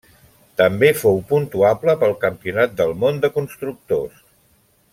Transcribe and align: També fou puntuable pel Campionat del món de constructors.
També 0.61 0.87
fou 1.01 1.19
puntuable 1.31 1.95
pel 2.05 2.17
Campionat 2.25 2.73
del 2.81 2.95
món 3.05 3.21
de 3.27 3.31
constructors. 3.37 4.25